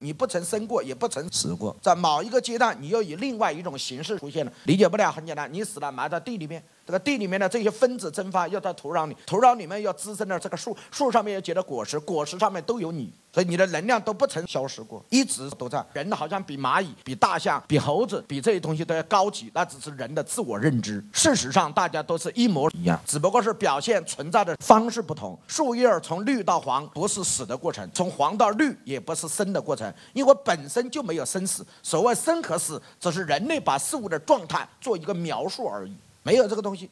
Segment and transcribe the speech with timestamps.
[0.00, 4.52] 你不曾生过，也不曾死过，在某一个阶段，你又以另外一种形式出现了。
[4.64, 15.84] 理解不了，很简单，你死了埋在地里面，这个地里面的这些分子蒸发，要到土壤里，土壤里面要滋生了这个树，树上面要结的果实，果实上面都有你，所以你的能量都不曾消失过，一直都在。
[15.92, 21.04] 人好像比蚂蚁、比大象、比猴子、比这些东西都要高级，那只是人的自我认知。
[21.12, 25.38] 事实上，大家都是一模一样，只不过是表现存在的方式不同。
[25.46, 29.92] 树叶从绿到黄不是死的过程，从黄到绿也不是生的过程。
[30.14, 36.90] 因为本身就没有生死，所谓生和死，只是人类把事物的状态做一个描述而已，没有这个东西。